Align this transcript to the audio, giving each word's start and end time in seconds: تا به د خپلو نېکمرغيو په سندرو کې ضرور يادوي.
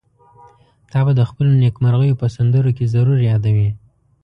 تا 0.91 0.99
به 1.05 1.11
د 1.15 1.21
خپلو 1.29 1.51
نېکمرغيو 1.61 2.19
په 2.21 2.27
سندرو 2.35 2.71
کې 2.77 2.91
ضرور 2.93 3.19
يادوي. 3.29 3.69